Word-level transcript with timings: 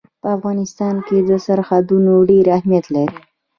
په 0.21 0.27
افغانستان 0.37 0.95
کې 1.07 1.17
سرحدونه 1.45 2.11
ډېر 2.29 2.45
اهمیت 2.57 2.85
لري. 2.95 3.17